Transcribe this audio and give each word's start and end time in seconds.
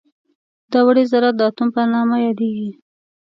دا 0.71 0.79
وړې 0.87 1.03
ذرات 1.11 1.35
د 1.37 1.41
اتوم 1.49 1.67
په 1.75 1.81
نامه 1.93 2.17
یادیږي. 2.25 2.69